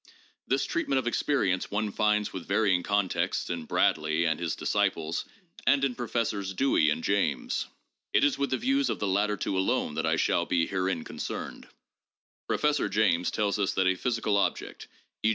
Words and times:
This 0.47 0.65
treatment 0.65 0.97
of 0.97 1.05
experience 1.05 1.69
one 1.69 1.91
finds 1.91 2.33
with 2.33 2.47
varying 2.47 2.81
contexts 2.81 3.51
in 3.51 3.65
Bradley 3.65 4.25
and 4.25 4.39
his 4.39 4.55
desciples 4.55 5.25
and 5.67 5.83
in 5.83 5.93
Professors 5.93 6.55
Dewey 6.55 6.89
and 6.89 7.03
James. 7.03 7.67
It 8.11 8.23
is 8.23 8.35
with 8.35 8.49
the 8.49 8.57
views 8.57 8.89
of 8.89 8.97
the 8.97 9.05
latter 9.05 9.37
two 9.37 9.55
alone 9.55 9.93
that 9.93 10.07
I 10.07 10.15
shall 10.15 10.47
be 10.47 10.65
herein 10.65 11.03
concerned. 11.03 11.67
Professor 12.47 12.89
James 12.89 13.29
tells 13.29 13.59
us 13.59 13.73
that 13.73 13.85
a 13.85 13.93
physical 13.93 14.37
object, 14.37 14.87
e. 15.21 15.29